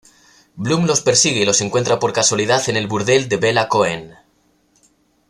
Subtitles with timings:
[0.55, 4.15] Bloom los persigue y los encuentra por casualidad en el burdel de Bella Cohen.